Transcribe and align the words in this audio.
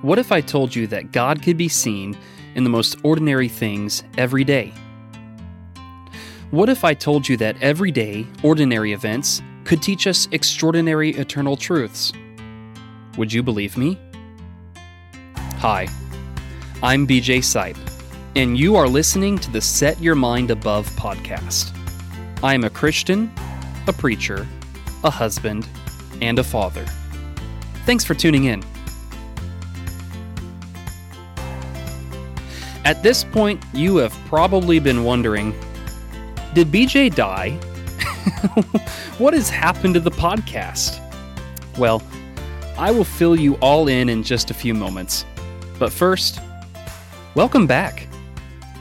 What 0.00 0.20
if 0.20 0.30
I 0.30 0.40
told 0.40 0.76
you 0.76 0.86
that 0.88 1.10
God 1.10 1.42
could 1.42 1.56
be 1.56 1.68
seen 1.68 2.16
in 2.54 2.62
the 2.62 2.70
most 2.70 2.98
ordinary 3.02 3.48
things 3.48 4.04
every 4.16 4.44
day? 4.44 4.72
What 6.52 6.68
if 6.68 6.84
I 6.84 6.94
told 6.94 7.28
you 7.28 7.36
that 7.38 7.60
everyday, 7.60 8.24
ordinary 8.44 8.92
events 8.92 9.42
could 9.64 9.82
teach 9.82 10.06
us 10.06 10.28
extraordinary 10.30 11.10
eternal 11.10 11.56
truths? 11.56 12.12
Would 13.16 13.32
you 13.32 13.42
believe 13.42 13.76
me? 13.76 13.98
Hi, 15.56 15.88
I'm 16.80 17.04
BJ 17.04 17.38
Sipe, 17.38 17.76
and 18.36 18.56
you 18.56 18.76
are 18.76 18.86
listening 18.86 19.36
to 19.38 19.50
the 19.50 19.60
Set 19.60 20.00
Your 20.00 20.14
Mind 20.14 20.52
Above 20.52 20.88
podcast. 20.90 21.76
I 22.44 22.54
am 22.54 22.62
a 22.62 22.70
Christian, 22.70 23.32
a 23.88 23.92
preacher, 23.92 24.46
a 25.02 25.10
husband, 25.10 25.66
and 26.22 26.38
a 26.38 26.44
father. 26.44 26.86
Thanks 27.84 28.04
for 28.04 28.14
tuning 28.14 28.44
in. 28.44 28.62
At 32.88 33.02
this 33.02 33.22
point, 33.22 33.62
you 33.74 33.98
have 33.98 34.14
probably 34.28 34.78
been 34.78 35.04
wondering 35.04 35.54
Did 36.54 36.68
BJ 36.68 37.14
die? 37.14 37.50
what 39.18 39.34
has 39.34 39.50
happened 39.50 39.92
to 39.92 40.00
the 40.00 40.10
podcast? 40.10 40.98
Well, 41.76 42.02
I 42.78 42.90
will 42.90 43.04
fill 43.04 43.38
you 43.38 43.56
all 43.56 43.88
in 43.88 44.08
in 44.08 44.22
just 44.22 44.50
a 44.50 44.54
few 44.54 44.72
moments. 44.72 45.26
But 45.78 45.92
first, 45.92 46.40
welcome 47.34 47.66
back. 47.66 48.08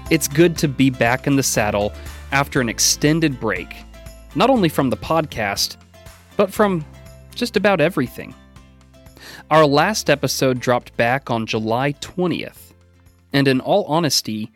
It's 0.10 0.30
good 0.30 0.58
to 0.60 0.70
be 0.70 0.90
back 0.90 1.28
in 1.28 1.36
the 1.36 1.44
saddle 1.44 1.92
after 2.32 2.62
an 2.62 2.70
extended 2.70 3.42
break, 3.42 3.76
not 4.36 4.50
only 4.50 4.70
from 4.70 4.90
the 4.90 4.96
podcast, 4.96 5.76
but 6.38 6.54
from 6.54 6.86
just 7.36 7.58
about 7.58 7.82
everything. 7.82 8.34
Our 9.52 9.66
last 9.66 10.10
episode 10.10 10.62
dropped 10.62 10.96
back 10.96 11.30
on 11.30 11.46
July 11.46 11.92
20th 11.92 12.67
and 13.34 13.48
in 13.48 13.60
all 13.60 13.84
honesty, 13.86 14.52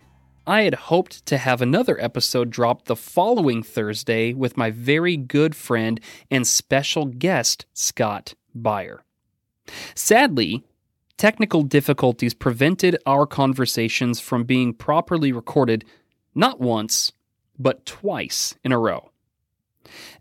I 0.48 0.64
had 0.64 0.74
hoped 0.74 1.26
to 1.28 1.38
have 1.38 1.62
another 1.62 2.02
episode 2.02 2.50
drop 2.50 2.86
the 2.86 2.96
following 2.96 3.62
Thursday 3.62 4.34
with 4.34 4.58
my 4.58 4.72
very 4.72 5.16
good 5.16 5.56
friend 5.56 6.00
and 6.32 6.48
special 6.48 7.06
guest, 7.06 7.66
Scott 7.74 8.34
Beyer. 8.56 9.04
Sadly, 9.94 10.64
technical 11.18 11.62
difficulties 11.62 12.34
prevented 12.34 12.98
our 13.06 13.28
conversations 13.28 14.20
from 14.20 14.44
being 14.44 14.74
properly 14.74 15.32
recorded 15.32 15.86
not 16.34 16.60
once, 16.60 17.12
but 17.60 17.86
twice 17.86 18.56
in 18.64 18.72
a 18.72 18.80
row. 18.80 19.12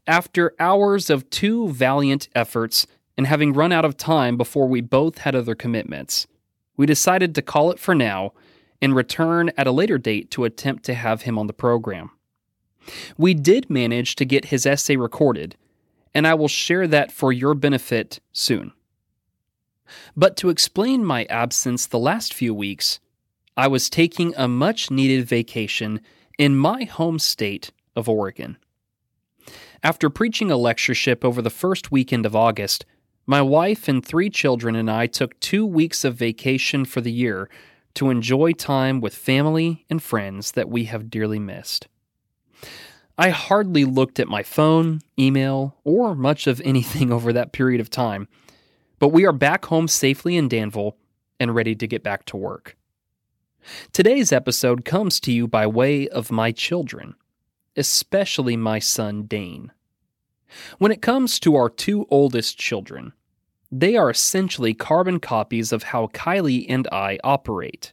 After 0.07 0.55
hours 0.59 1.09
of 1.09 1.31
two 1.31 1.69
valiant 1.71 2.29
efforts 2.35 2.87
and 3.17 3.27
having 3.27 3.53
run 3.53 3.73
out 3.73 3.85
of 3.85 3.97
time 3.97 4.37
before 4.37 4.69
we 4.69 4.81
both 4.81 5.19
had 5.19 5.35
other 5.35 5.55
commitments, 5.55 6.27
we 6.81 6.87
decided 6.87 7.35
to 7.35 7.43
call 7.43 7.71
it 7.71 7.79
for 7.79 7.95
now 7.95 8.33
and 8.81 8.97
return 8.97 9.51
at 9.59 9.67
a 9.67 9.71
later 9.71 9.99
date 9.99 10.31
to 10.31 10.47
attempt 10.47 10.83
to 10.83 10.95
have 10.95 11.21
him 11.21 11.39
on 11.39 11.47
the 11.47 11.53
program. 11.53 12.11
We 13.19 13.35
did 13.35 13.69
manage 13.69 14.17
to 14.17 14.25
get 14.25 14.47
his 14.47 14.65
essay 14.65 14.97
recorded, 14.97 15.57
and 16.15 16.27
I 16.27 16.33
will 16.33 16.49
share 16.49 16.89
that 16.89 17.13
for 17.13 17.35
your 17.35 17.53
benefit 17.53 18.21
soon. 18.33 18.73
But 20.17 20.39
to 20.39 20.49
explain 20.49 21.05
my 21.05 21.25
absence 21.25 21.85
the 21.85 21.99
last 21.99 22.33
few 22.33 22.55
weeks, 22.55 22.99
I 23.59 23.69
was 23.69 23.91
taking 23.91 24.33
a 24.39 24.49
much 24.49 24.91
needed 24.91 25.27
vacation 25.27 26.01
in 26.39 26.57
my 26.57 26.85
home 26.85 27.19
state 27.19 27.73
of 27.95 28.09
Oregon. 28.09 28.57
After 29.83 30.09
preaching 30.09 30.51
a 30.51 30.57
lectureship 30.57 31.27
over 31.27 31.43
the 31.43 31.51
first 31.51 31.93
weekend 31.93 32.25
of 32.25 32.35
August, 32.35 32.87
my 33.31 33.41
wife 33.41 33.87
and 33.87 34.05
three 34.05 34.29
children 34.29 34.75
and 34.75 34.91
I 34.91 35.07
took 35.07 35.39
two 35.39 35.65
weeks 35.65 36.05
of 36.05 36.17
vacation 36.17 36.85
for 36.85 37.01
the 37.01 37.13
year 37.13 37.49
to 37.95 38.11
enjoy 38.11 38.51
time 38.51 39.01
with 39.01 39.15
family 39.15 39.87
and 39.89 40.03
friends 40.03 40.51
that 40.51 40.69
we 40.69 40.87
have 40.87 41.09
dearly 41.11 41.39
missed. 41.39 41.87
I 43.17 43.29
hardly 43.29 43.85
looked 43.85 44.19
at 44.19 44.27
my 44.27 44.43
phone, 44.43 44.99
email, 45.17 45.77
or 45.85 46.17
much 46.17 46.49
of 46.49 46.61
anything 46.63 47.13
over 47.17 47.33
that 47.33 47.53
period 47.53 47.81
of 47.81 47.89
time, 47.89 48.27
but 48.99 49.11
we 49.11 49.25
are 49.25 49.33
back 49.33 49.67
home 49.67 49.87
safely 49.87 50.37
in 50.37 50.49
Danville 50.49 50.97
and 51.39 51.55
ready 51.55 51.77
to 51.77 51.87
get 51.87 52.03
back 52.03 52.25
to 52.25 52.37
work. 52.37 52.77
Today's 53.93 54.33
episode 54.33 54.85
comes 54.85 55.21
to 55.21 55.31
you 55.31 55.47
by 55.47 55.69
way 55.69 56.09
of 56.09 56.33
my 56.33 56.51
children, 56.51 57.15
especially 57.77 58.57
my 58.57 58.81
son 58.81 59.23
Dane. 59.23 59.71
When 60.79 60.91
it 60.91 61.01
comes 61.01 61.39
to 61.39 61.55
our 61.55 61.71
two 61.71 62.09
oldest 62.11 62.59
children, 62.59 63.13
they 63.71 63.97
are 63.97 64.11
essentially 64.11 64.75
carbon 64.75 65.21
copies 65.21 65.73
of 65.73 65.85
how 65.85 66.09
Kylie 66.09 66.67
and 66.69 66.89
I 66.91 67.19
operate. 67.23 67.93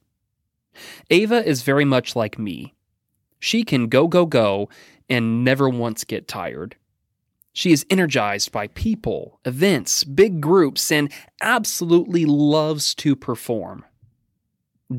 Ava 1.10 1.46
is 1.46 1.64
very 1.64 1.86
much 1.86 2.16
like 2.16 2.40
me. 2.40 2.74
She 3.40 3.64
can 3.64 3.88
go, 3.88 4.08
go, 4.08 4.26
go, 4.26 4.70
and 5.10 5.44
never 5.44 5.70
once 5.70 6.04
get 6.04 6.28
tired. 6.28 6.76
She 7.54 7.72
is 7.72 7.86
energized 7.90 8.52
by 8.52 8.68
people, 8.68 9.40
events, 9.46 10.04
big 10.04 10.42
groups, 10.42 10.92
and 10.92 11.12
absolutely 11.42 12.26
loves 12.26 12.94
to 12.96 13.16
perform. 13.16 13.86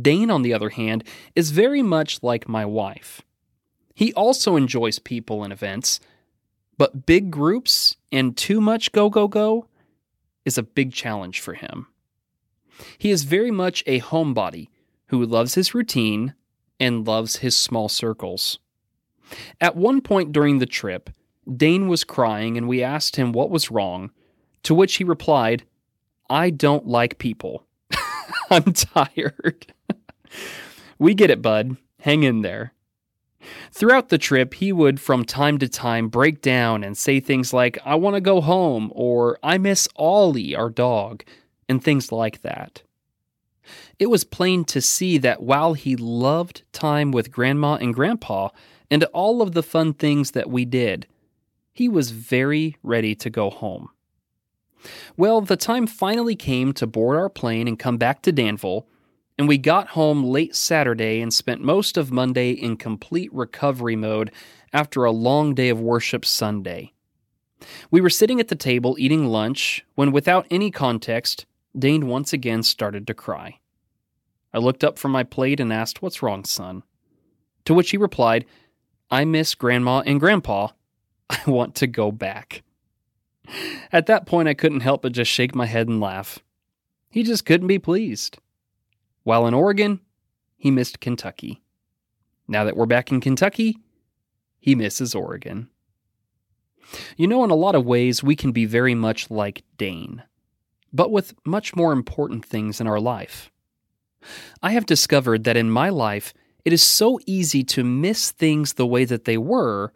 Dane, 0.03 0.31
on 0.31 0.43
the 0.43 0.53
other 0.53 0.71
hand, 0.71 1.05
is 1.35 1.51
very 1.51 1.83
much 1.83 2.23
like 2.23 2.49
my 2.49 2.65
wife. 2.65 3.23
He 3.95 4.13
also 4.15 4.57
enjoys 4.57 4.99
people 4.99 5.43
and 5.43 5.53
events, 5.53 6.01
but 6.77 7.07
big 7.07 7.31
groups 7.31 7.97
and 8.13 8.37
too 8.37 8.61
much 8.61 8.93
go, 8.93 9.09
go, 9.09 9.29
go 9.29 9.67
is 10.49 10.59
a 10.59 10.65
big 10.65 10.93
challenge 10.93 11.39
for 11.39 11.55
him. 11.55 11.87
He 12.99 13.11
is 13.11 13.23
very 13.23 13.53
much 13.53 13.85
a 13.87 14.01
homebody 14.01 14.69
who 15.07 15.25
loves 15.25 15.55
his 15.55 15.75
routine 15.75 16.35
and 16.81 17.07
loves 17.07 17.37
his 17.37 17.57
small 17.57 17.89
circles. 17.89 18.59
At 19.61 19.77
one 19.77 20.01
point 20.01 20.33
during 20.33 20.59
the 20.59 20.67
trip, 20.67 21.11
Dane 21.55 21.87
was 21.87 22.03
crying 22.03 22.57
and 22.57 22.67
we 22.67 22.83
asked 22.83 23.17
him 23.17 23.33
what 23.33 23.51
was 23.51 23.71
wrong, 23.71 24.11
to 24.63 24.75
which 24.75 24.97
he 24.97 25.05
replied, 25.05 25.65
I 26.31 26.51
don't 26.51 26.87
like 26.87 27.19
people. 27.19 27.67
I'm 28.51 28.73
tired. 28.73 29.73
we 30.99 31.15
get 31.15 31.31
it, 31.31 31.43
bud. 31.43 31.77
Hang 32.01 32.23
in 32.23 32.43
there. 32.43 32.73
Throughout 33.73 34.09
the 34.09 34.19
trip, 34.19 34.55
he 34.55 34.73
would 34.73 35.01
from 35.01 35.25
time 35.25 35.59
to 35.59 35.69
time 35.69 36.09
break 36.09 36.43
down 36.43 36.83
and 36.83 36.97
say 36.97 37.21
things 37.21 37.53
like, 37.53 37.79
I 37.85 37.95
want 37.95 38.15
to 38.15 38.21
go 38.21 38.41
home, 38.41 38.91
or 38.95 39.39
I 39.43 39.59
miss 39.59 39.89
Ollie, 39.97 40.57
our 40.57 40.71
dog, 40.71 41.25
and 41.69 41.83
things 41.83 42.11
like 42.11 42.43
that. 42.43 42.83
It 43.99 44.07
was 44.07 44.25
plain 44.25 44.65
to 44.67 44.81
see 44.81 45.19
that 45.19 45.43
while 45.43 45.75
he 45.75 45.95
loved 45.97 46.63
time 46.73 47.13
with 47.13 47.31
Grandma 47.31 47.75
and 47.75 47.95
Grandpa 47.95 48.49
and 48.91 49.05
all 49.05 49.43
of 49.43 49.53
the 49.53 49.63
fun 49.63 49.93
things 49.93 50.31
that 50.33 50.51
we 50.51 50.65
did, 50.65 51.07
he 51.73 51.89
was 51.89 52.11
very 52.11 52.77
ready 52.83 53.15
to 53.15 53.31
go 53.31 53.51
home. 53.51 53.91
Well, 55.17 55.41
the 55.41 55.57
time 55.57 55.87
finally 55.87 56.37
came 56.37 56.73
to 56.75 56.87
board 56.87 57.19
our 57.19 57.29
plane 57.29 57.69
and 57.69 57.79
come 57.79 57.99
back 57.99 58.23
to 58.23 58.33
Danville 58.33 58.87
and 59.39 59.47
we 59.47 59.57
got 59.57 59.89
home 59.89 60.25
late 60.25 60.57
Saturday 60.57 61.21
and 61.21 61.33
spent 61.33 61.63
most 61.63 61.97
of 61.97 62.11
Monday 62.11 62.51
in 62.51 62.77
complete 62.77 63.33
recovery 63.33 63.95
mode 63.95 64.33
after 64.73 65.05
a 65.05 65.13
long 65.13 65.55
day 65.55 65.69
of 65.69 65.81
worship 65.81 66.25
Sunday. 66.25 66.93
We 67.91 68.01
were 68.01 68.11
sitting 68.11 68.41
at 68.41 68.49
the 68.49 68.57
table 68.57 68.97
eating 68.99 69.27
lunch 69.27 69.85
when, 69.95 70.11
without 70.11 70.47
any 70.51 70.71
context, 70.71 71.47
Dane 71.79 72.09
once 72.09 72.33
again 72.33 72.63
started 72.65 73.07
to 73.07 73.15
cry. 73.15 73.61
I 74.53 74.59
looked 74.59 74.83
up 74.83 74.99
from 74.99 75.13
my 75.13 75.23
plate 75.23 75.61
and 75.61 75.73
asked, 75.73 76.03
What's 76.03 76.23
wrong, 76.23 76.45
son? 76.45 76.83
To 77.65 77.75
which 77.75 77.91
he 77.91 77.97
replied, 77.97 78.45
I 79.11 79.25
miss 79.25 79.55
Grandma 79.55 80.01
and 80.01 80.19
Grandpa. 80.19 80.69
I 81.31 81.41
want 81.47 81.75
to 81.77 81.87
go 81.87 82.11
back. 82.11 82.63
At 83.93 84.07
that 84.07 84.27
point, 84.27 84.49
I 84.49 84.55
couldn't 84.55 84.81
help 84.81 85.03
but 85.03 85.13
just 85.13 85.31
shake 85.31 85.55
my 85.55 85.67
head 85.67 85.89
and 85.89 86.01
laugh. 86.01 86.41
He 87.11 87.23
just 87.23 87.47
couldn't 87.47 87.67
be 87.69 87.79
pleased. 87.79 88.39
While 89.29 89.47
in 89.47 89.53
Oregon, 89.53 90.01
he 90.57 90.71
missed 90.71 91.01
Kentucky. 91.01 91.61
Now 92.49 92.65
that 92.65 92.79
we're 92.79 92.87
back 92.87 93.13
in 93.13 93.21
Kentucky, 93.21 93.77
he 94.59 94.75
misses 94.75 95.15
Oregon. 95.15 95.69
You 97.19 97.27
know, 97.27 97.45
in 97.45 97.51
a 97.51 97.55
lot 97.55 97.75
of 97.75 97.85
ways, 97.85 98.23
we 98.23 98.35
can 98.35 98.53
be 98.53 98.65
very 98.65 98.95
much 98.95 99.31
like 99.31 99.65
Dane, 99.77 100.23
but 100.95 101.13
with 101.13 101.35
much 101.45 101.77
more 101.77 101.93
important 101.93 102.43
things 102.43 102.81
in 102.81 102.87
our 102.87 102.99
life. 102.99 103.51
I 104.63 104.71
have 104.71 104.87
discovered 104.87 105.45
that 105.45 105.59
in 105.59 105.71
my 105.71 105.91
life, 105.91 106.33
it 106.65 106.73
is 106.73 106.83
so 106.83 107.21
easy 107.27 107.63
to 107.65 107.85
miss 107.85 108.31
things 108.33 108.73
the 108.73 108.87
way 108.87 109.05
that 109.05 109.27
they 109.27 109.37
were, 109.37 109.93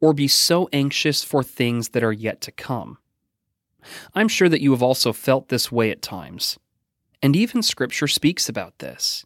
or 0.00 0.12
be 0.12 0.28
so 0.28 0.68
anxious 0.72 1.24
for 1.24 1.42
things 1.42 1.88
that 1.88 2.04
are 2.04 2.12
yet 2.12 2.40
to 2.42 2.52
come. 2.52 2.98
I'm 4.14 4.28
sure 4.28 4.48
that 4.48 4.62
you 4.62 4.70
have 4.70 4.84
also 4.84 5.12
felt 5.12 5.48
this 5.48 5.72
way 5.72 5.90
at 5.90 6.00
times 6.00 6.60
and 7.22 7.34
even 7.34 7.62
Scripture 7.62 8.08
speaks 8.08 8.48
about 8.48 8.78
this. 8.78 9.24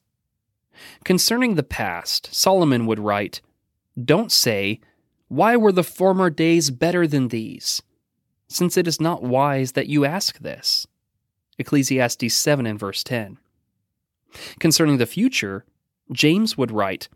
Concerning 1.04 1.54
the 1.54 1.62
past, 1.62 2.34
Solomon 2.34 2.86
would 2.86 2.98
write, 2.98 3.40
Don't 4.02 4.32
say, 4.32 4.80
Why 5.28 5.56
were 5.56 5.72
the 5.72 5.84
former 5.84 6.30
days 6.30 6.70
better 6.70 7.06
than 7.06 7.28
these? 7.28 7.82
Since 8.48 8.76
it 8.76 8.86
is 8.86 9.00
not 9.00 9.22
wise 9.22 9.72
that 9.72 9.88
you 9.88 10.04
ask 10.04 10.38
this. 10.38 10.86
Ecclesiastes 11.58 12.34
7 12.34 12.66
and 12.66 12.78
verse 12.78 13.04
10. 13.04 13.38
Concerning 14.58 14.98
the 14.98 15.06
future, 15.06 15.64
James 16.10 16.56
would 16.56 16.70
write 16.70 17.08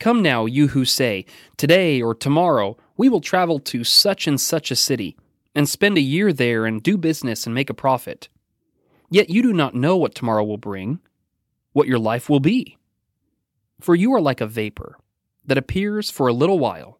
Come 0.00 0.22
now, 0.22 0.46
you 0.46 0.68
who 0.68 0.84
say, 0.84 1.24
Today 1.56 2.02
or 2.02 2.14
tomorrow 2.14 2.76
we 2.96 3.08
will 3.08 3.20
travel 3.20 3.58
to 3.60 3.84
such 3.84 4.26
and 4.26 4.40
such 4.40 4.70
a 4.70 4.76
city, 4.76 5.16
and 5.54 5.68
spend 5.68 5.96
a 5.96 6.00
year 6.00 6.32
there 6.32 6.66
and 6.66 6.82
do 6.82 6.96
business 6.96 7.46
and 7.46 7.54
make 7.54 7.70
a 7.70 7.74
profit. 7.74 8.28
Yet 9.12 9.28
you 9.28 9.42
do 9.42 9.52
not 9.52 9.74
know 9.74 9.94
what 9.98 10.14
tomorrow 10.14 10.42
will 10.42 10.56
bring, 10.56 10.98
what 11.74 11.86
your 11.86 11.98
life 11.98 12.30
will 12.30 12.40
be. 12.40 12.78
For 13.78 13.94
you 13.94 14.14
are 14.14 14.22
like 14.22 14.40
a 14.40 14.46
vapor 14.46 14.96
that 15.44 15.58
appears 15.58 16.10
for 16.10 16.28
a 16.28 16.32
little 16.32 16.58
while, 16.58 16.98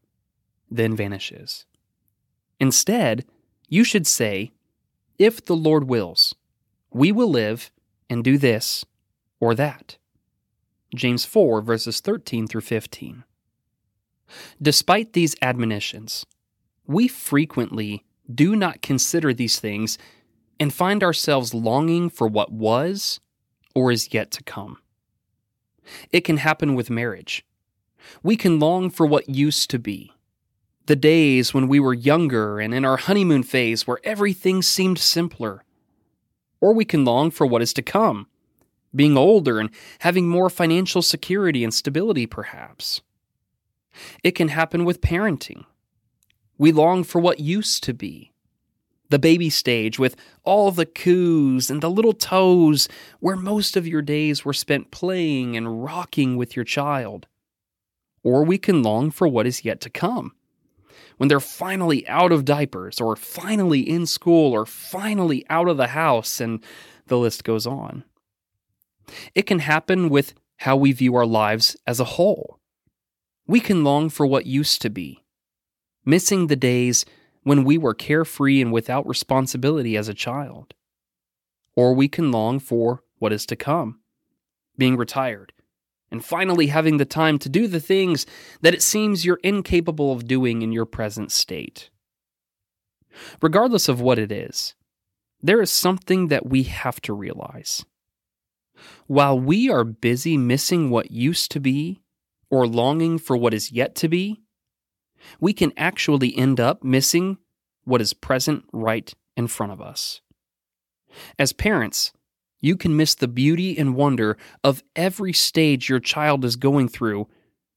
then 0.71 0.95
vanishes. 0.95 1.65
Instead, 2.61 3.25
you 3.67 3.83
should 3.83 4.07
say, 4.07 4.53
If 5.19 5.43
the 5.43 5.57
Lord 5.57 5.89
wills, 5.89 6.35
we 6.91 7.13
will 7.13 7.31
live 7.31 7.71
and 8.11 8.23
do 8.23 8.37
this 8.37 8.85
or 9.41 9.55
that. 9.55 9.97
James 10.95 11.25
4, 11.25 11.63
verses 11.63 12.01
13 12.01 12.47
through 12.47 12.61
15. 12.61 13.25
Despite 14.61 15.15
these 15.15 15.35
admonitions, 15.41 16.27
we 16.87 17.09
frequently 17.09 18.05
do 18.31 18.55
not 18.55 18.83
consider 18.83 19.33
these 19.33 19.59
things 19.59 19.97
and 20.63 20.73
find 20.73 21.03
ourselves 21.03 21.53
longing 21.53 22.09
for 22.09 22.29
what 22.29 22.53
was 22.53 23.19
or 23.75 23.91
is 23.91 24.15
yet 24.15 24.31
to 24.31 24.45
come. 24.45 24.79
It 26.13 26.21
can 26.21 26.37
happen 26.37 26.77
with 26.77 26.89
marriage. 26.89 27.45
We 28.23 28.37
can 28.37 28.61
long 28.61 28.89
for 28.89 29.05
what 29.05 29.29
used 29.29 29.71
to 29.71 29.81
be. 29.81 30.13
The 30.87 30.95
days 30.95 31.53
when 31.53 31.67
we 31.67 31.81
were 31.81 31.93
younger 31.93 32.61
and 32.61 32.73
in 32.73 32.85
our 32.85 32.97
honeymoon 32.97 33.43
phase 33.43 33.89
where 33.89 33.99
everything 34.05 34.63
seemed 34.63 35.01
simpler. 35.01 35.65
Or 36.61 36.73
we 36.73 36.85
can 36.85 37.05
long 37.05 37.33
for 37.33 37.45
what 37.45 37.63
is 37.63 37.73
to 37.73 37.83
come, 37.83 38.29
being 38.95 39.17
older 39.17 39.59
and 39.59 39.69
having 39.99 40.29
more 40.29 40.49
financial 40.49 41.03
security 41.03 41.65
and 41.65 41.75
stability, 41.75 42.25
perhaps. 42.25 43.01
It 44.23 44.37
can 44.37 44.47
happen 44.47 44.85
with 44.85 45.01
parenting. 45.01 45.65
We 46.57 46.71
long 46.71 47.03
for 47.03 47.21
what 47.21 47.41
used 47.41 47.83
to 47.83 47.93
be. 47.93 48.32
The 49.13 49.19
baby 49.19 49.51
stage 49.51 49.99
with 49.99 50.17
all 50.43 50.71
the 50.71 50.87
coos 50.87 51.69
and 51.69 51.83
the 51.83 51.91
little 51.91 52.15
toes, 52.15 52.89
where 53.21 53.37
most 53.37 53.77
of 53.77 53.87
your 53.87 54.01
days 54.01 54.43
were 54.43 54.55
spent 54.55 54.91
playing 54.91 55.55
and 55.55 55.85
rocking 55.85 56.39
with 56.39 56.57
your 56.57 56.65
child. 56.65 57.27
Or 58.23 58.43
we 58.43 58.57
can 58.57 58.83
long 58.83 59.11
for 59.11 59.29
what 59.29 59.47
is 59.47 59.67
yet 59.67 59.83
to 59.83 59.91
come. 59.91 60.33
When 61.19 61.29
they're 61.29 61.41
finally 61.41 62.09
out 62.09 62.33
of 62.33 62.47
diapers, 62.47 63.03
or 63.03 63.15
finally 63.15 63.81
in 63.81 64.07
school, 64.07 64.55
or 64.55 64.65
finally 64.65 65.45
out 65.51 65.69
of 65.69 65.77
the 65.77 65.89
house, 65.89 66.41
and 66.41 66.65
the 67.09 67.19
list 67.19 67.45
goes 67.45 67.67
on. 67.67 68.05
It 69.35 69.43
can 69.43 69.59
happen 69.59 70.09
with 70.09 70.33
how 70.61 70.75
we 70.75 70.93
view 70.93 71.15
our 71.17 71.27
lives 71.27 71.77
as 71.87 72.01
a 72.01 72.15
whole. 72.17 72.59
We 73.47 73.61
can 73.61 73.85
long 73.85 74.09
for 74.09 74.27
what 74.27 74.47
used 74.47 74.81
to 74.81 74.89
be, 74.89 75.23
missing 76.03 76.47
the 76.47 76.57
days 76.57 77.05
when 77.43 77.65
we 77.65 77.79
were 77.79 77.95
carefree 77.95 78.61
and 78.61 78.73
without 78.73 79.07
responsibility 79.07 79.97
as 79.97 80.09
a 80.09 80.15
child. 80.15 80.75
Or 81.75 81.95
we 81.95 82.09
can 82.09 82.31
long 82.31 82.59
for 82.59 83.03
what 83.19 83.33
is 83.33 83.47
to 83.47 83.57
come, 83.57 84.01
being 84.77 84.97
retired, 84.97 85.53
and 86.11 86.25
finally 86.25 86.67
having 86.67 86.99
the 86.99 87.05
time 87.05 87.39
to 87.39 87.49
do 87.49 87.67
the 87.67 87.81
things 87.81 88.27
that 88.61 88.75
it 88.75 88.83
seems 88.83 89.25
you're 89.25 89.41
incapable 89.43 90.13
of 90.13 90.27
doing 90.27 90.63
in 90.63 90.73
your 90.73 90.85
present 90.85 91.33
state. 91.33 91.91
Regardless 93.41 93.89
of 93.89 94.01
what 94.01 94.19
it 94.19 94.31
is, 94.31 94.75
there 95.41 95.61
is 95.61 95.71
something 95.71 96.29
that 96.29 96.47
we 96.47 96.65
have 96.65 97.01
to 97.03 97.13
realize. 97.13 97.85
While 99.07 99.39
we 99.39 99.69
are 99.71 99.85
busy 99.85 100.37
missing 100.37 100.91
what 100.91 101.11
used 101.11 101.51
to 101.53 101.61
be 101.61 102.01
or 102.51 102.67
longing 102.67 103.19
for 103.19 103.37
what 103.37 103.55
is 103.55 103.73
yet 103.73 103.95
to 103.97 104.09
be, 104.09 104.43
we 105.41 105.53
can 105.53 105.73
actually 105.77 106.37
end 106.37 106.61
up 106.61 106.83
missing 106.83 107.39
what 107.85 108.01
is 108.01 108.15
present 108.15 108.65
right 108.73 109.13
in 109.37 109.47
front 109.47 109.73
of 109.73 109.81
us. 109.81 110.21
As 111.39 111.53
parents, 111.53 112.13
you 112.61 112.77
can 112.77 112.97
miss 112.97 113.15
the 113.15 113.29
beauty 113.29 113.77
and 113.77 113.97
wonder 113.97 114.37
of 114.63 114.83
every 114.95 115.33
stage 115.33 115.89
your 115.89 116.01
child 116.01 116.45
is 116.45 116.57
going 116.57 116.89
through 116.89 117.29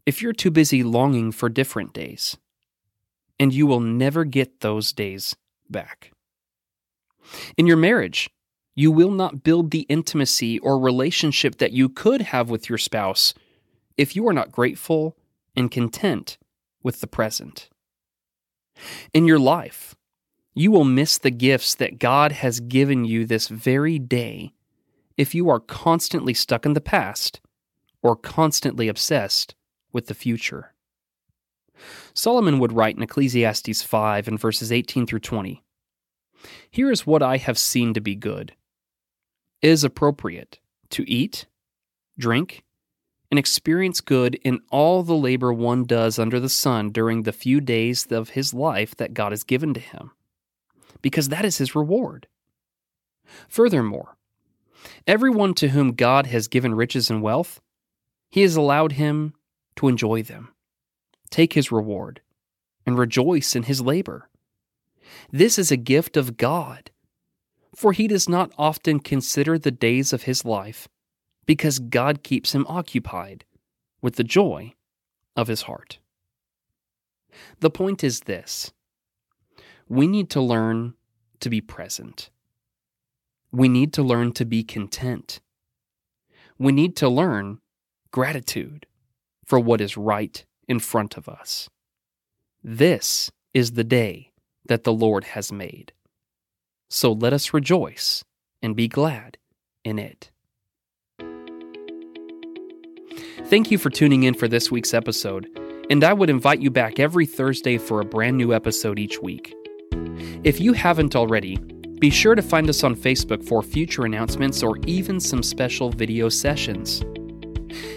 if 0.06 0.22
you're 0.22 0.34
too 0.34 0.52
busy 0.52 0.84
longing 0.84 1.32
for 1.32 1.50
different 1.50 1.94
days. 1.94 2.38
And 3.40 3.52
you 3.54 3.68
will 3.68 3.80
never 3.80 4.24
get 4.24 4.62
those 4.62 4.94
days 4.94 5.36
back. 5.70 6.12
In 7.58 7.66
your 7.68 7.78
marriage, 7.78 8.30
you 8.76 8.92
will 8.92 9.12
not 9.12 9.44
build 9.44 9.72
the 9.72 9.82
intimacy 9.82 10.60
or 10.60 10.80
relationship 10.80 11.58
that 11.58 11.72
you 11.72 11.90
could 11.90 12.22
have 12.22 12.50
with 12.50 12.70
your 12.70 12.78
spouse 12.78 13.34
if 13.98 14.16
you 14.16 14.28
are 14.28 14.34
not 14.34 14.52
grateful 14.52 15.18
and 15.56 15.72
content 15.72 16.38
with 16.86 17.02
the 17.02 17.08
present. 17.08 17.70
In 19.12 19.26
your 19.26 19.40
life, 19.40 19.96
you 20.54 20.70
will 20.70 20.86
miss 20.86 21.18
the 21.18 21.32
gifts 21.32 21.74
that 21.76 21.98
God 21.98 22.32
has 22.32 22.60
given 22.60 23.04
you 23.04 23.26
this 23.26 23.48
very 23.48 23.98
day 23.98 24.54
if 25.18 25.34
you 25.34 25.50
are 25.50 25.60
constantly 25.60 26.34
stuck 26.34 26.64
in 26.64 26.74
the 26.74 26.82
past 26.82 27.42
or 28.04 28.16
constantly 28.16 28.88
obsessed 28.88 29.56
with 29.92 30.06
the 30.06 30.14
future. 30.14 30.76
Solomon 32.14 32.60
would 32.60 32.72
write 32.72 32.96
in 32.96 33.02
Ecclesiastes 33.02 33.82
5 33.82 34.28
and 34.28 34.40
verses 34.40 34.72
18 34.72 35.08
through 35.08 35.20
20 35.20 35.64
Here 36.70 36.92
is 36.92 37.08
what 37.08 37.24
I 37.24 37.38
have 37.38 37.58
seen 37.58 37.96
to 37.96 38.00
be 38.00 38.16
good 38.16 38.54
is 39.64 39.84
appropriate 39.84 40.60
to 40.92 41.10
eat, 41.10 41.48
drink, 42.20 42.64
and 43.30 43.40
experience 43.40 44.02
good 44.02 44.36
in 44.36 44.62
all 44.70 45.04
the 45.04 45.16
labor 45.16 45.52
one 45.52 45.84
does 45.84 46.20
under 46.20 46.40
the 46.40 46.50
sun 46.50 46.92
during 46.92 47.24
the 47.24 47.32
few 47.32 47.60
days 47.60 48.06
of 48.12 48.30
his 48.30 48.54
life 48.54 48.96
that 48.96 49.14
God 49.14 49.32
has 49.32 49.44
given 49.44 49.74
to 49.74 49.80
him, 49.80 50.12
because 51.02 51.30
that 51.30 51.46
is 51.46 51.58
his 51.58 51.76
reward. 51.76 52.28
Furthermore, 53.48 54.16
everyone 55.08 55.54
to 55.56 55.70
whom 55.70 55.94
God 55.94 56.28
has 56.28 56.48
given 56.48 56.76
riches 56.76 57.10
and 57.10 57.22
wealth, 57.22 57.62
he 58.30 58.42
has 58.42 58.56
allowed 58.56 58.94
him 58.94 59.34
to 59.78 59.88
enjoy 59.88 60.22
them, 60.22 60.54
take 61.30 61.54
his 61.54 61.72
reward, 61.72 62.22
and 62.86 62.98
rejoice 62.98 63.56
in 63.56 63.64
his 63.64 63.82
labor. 63.82 64.30
This 65.32 65.58
is 65.58 65.72
a 65.72 65.78
gift 65.78 66.18
of 66.18 66.38
God 66.38 66.92
for 67.76 67.92
he 67.92 68.08
does 68.08 68.28
not 68.28 68.52
often 68.58 69.00
consider 69.00 69.60
the 69.60 69.72
days 69.72 70.14
of 70.14 70.24
his 70.24 70.46
life, 70.46 70.88
because 71.46 71.80
God 71.80 72.24
keeps 72.24 72.54
him 72.54 72.66
occupied 72.68 73.46
with 74.02 74.16
the 74.16 74.24
joy 74.24 74.74
of 75.36 75.48
his 75.48 75.64
heart. 75.64 76.00
The 77.60 77.70
point 77.70 78.04
is 78.04 78.22
this 78.22 78.72
we 79.88 80.08
need 80.08 80.30
to 80.32 80.42
learn 80.42 80.96
to 81.40 81.50
be 81.50 81.62
present. 81.62 82.30
We 83.52 83.70
need 83.70 83.94
to 83.94 84.04
learn 84.04 84.34
to 84.34 84.46
be 84.46 84.64
content. 84.64 85.40
We 86.58 86.72
need 86.72 86.96
to 86.98 87.10
learn 87.10 87.60
gratitude 88.12 88.86
for 89.46 89.60
what 89.60 89.82
is 89.82 89.98
right 89.98 90.44
in 90.68 90.80
front 90.80 91.18
of 91.18 91.30
us. 91.30 91.70
This 92.64 93.32
is 93.54 93.74
the 93.74 93.84
day 93.84 94.32
that 94.66 94.84
the 94.84 94.94
Lord 94.94 95.24
has 95.24 95.52
made. 95.52 95.94
So 96.90 97.12
let 97.12 97.34
us 97.34 97.54
rejoice 97.54 98.24
and 98.62 98.76
be 98.76 98.88
glad 98.88 99.38
in 99.84 100.00
it. 100.00 100.32
Thank 103.46 103.72
you 103.72 103.78
for 103.78 103.90
tuning 103.90 104.24
in 104.24 104.34
for 104.34 104.48
this 104.48 104.72
week's 104.72 104.94
episode, 104.94 105.48
and 105.90 106.04
I 106.04 106.14
would 106.14 106.30
invite 106.30 106.62
you 106.62 106.72
back 106.72 107.00
every 107.00 107.26
Thursday 107.26 107.78
for 107.78 108.02
a 108.02 108.06
brand 108.06 108.38
new 108.38 108.54
episode 108.54 109.00
each 109.00 109.22
week. 109.22 109.54
If 110.44 110.60
you 110.60 110.74
haven't 110.74 111.16
already, 111.16 111.58
be 112.00 112.10
sure 112.10 112.36
to 112.36 112.42
find 112.42 112.70
us 112.70 112.84
on 112.84 112.96
Facebook 112.96 113.48
for 113.48 113.62
future 113.62 114.06
announcements 114.06 114.62
or 114.64 114.78
even 114.86 115.20
some 115.20 115.44
special 115.44 115.90
video 115.90 116.30
sessions. 116.30 117.04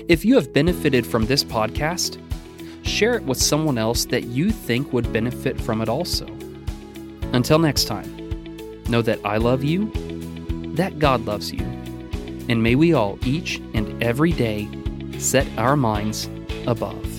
If 0.08 0.24
you 0.24 0.34
have 0.36 0.52
benefited 0.52 1.06
from 1.06 1.26
this 1.26 1.44
podcast, 1.44 2.20
share 2.86 3.14
it 3.14 3.24
with 3.24 3.40
someone 3.40 3.78
else 3.78 4.04
that 4.06 4.24
you 4.24 4.50
think 4.50 4.92
would 4.92 5.12
benefit 5.12 5.60
from 5.60 5.80
it 5.80 5.88
also. 5.88 6.26
Until 7.32 7.58
next 7.58 7.84
time. 7.84 8.14
Know 8.88 9.02
that 9.02 9.20
I 9.24 9.36
love 9.36 9.62
you, 9.62 9.90
that 10.74 10.98
God 10.98 11.26
loves 11.26 11.52
you, 11.52 11.60
and 12.48 12.62
may 12.62 12.74
we 12.74 12.94
all 12.94 13.18
each 13.26 13.56
and 13.74 14.02
every 14.02 14.32
day 14.32 14.66
set 15.18 15.46
our 15.58 15.76
minds 15.76 16.28
above. 16.66 17.17